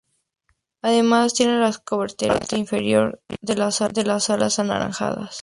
Además 0.81 1.35
tiene 1.35 1.59
las 1.59 1.77
coberteras 1.77 2.31
de 2.33 2.37
la 2.37 2.39
parte 2.39 2.57
inferior 2.57 3.21
de 3.39 3.55
las 3.55 3.81
alas 4.31 4.57
anaranjadas. 4.57 5.37